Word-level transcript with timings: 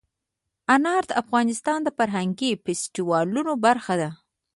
انار 0.75 1.03
د 1.09 1.11
افغانستان 1.21 1.79
د 1.83 1.89
فرهنګي 1.97 2.51
فستیوالونو 2.63 3.53
برخه 3.65 3.93
ده. 4.01 4.09